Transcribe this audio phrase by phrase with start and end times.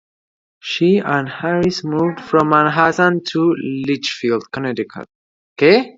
[0.59, 3.53] She and Harris moved from Manhattan to
[3.85, 5.05] Litchfield, Connecticut.